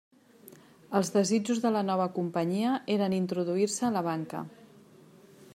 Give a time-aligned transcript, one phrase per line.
[0.99, 4.47] Els desitjos de la nova companyia eren introduir-se a la banca.